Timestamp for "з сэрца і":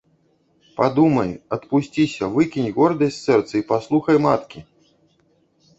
3.21-3.69